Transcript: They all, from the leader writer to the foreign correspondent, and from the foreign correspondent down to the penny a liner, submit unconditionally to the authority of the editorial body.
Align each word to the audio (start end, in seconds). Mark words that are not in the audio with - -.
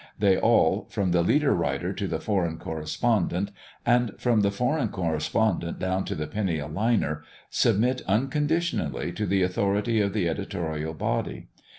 They 0.17 0.35
all, 0.35 0.87
from 0.89 1.11
the 1.11 1.21
leader 1.21 1.53
writer 1.53 1.93
to 1.93 2.07
the 2.07 2.19
foreign 2.19 2.57
correspondent, 2.57 3.51
and 3.85 4.13
from 4.17 4.41
the 4.41 4.49
foreign 4.49 4.87
correspondent 4.89 5.77
down 5.77 6.05
to 6.05 6.15
the 6.15 6.25
penny 6.25 6.57
a 6.57 6.65
liner, 6.65 7.23
submit 7.51 8.01
unconditionally 8.07 9.11
to 9.11 9.27
the 9.27 9.43
authority 9.43 10.01
of 10.01 10.13
the 10.13 10.27
editorial 10.27 10.95
body. 10.95 11.49